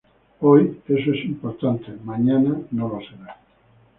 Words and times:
Hoy 0.39 0.81
eso 0.87 1.11
es 1.13 1.25
importante, 1.25 1.93
mañana 2.03 2.59
no 2.71 2.87
lo 2.87 2.99
será". 3.01 3.37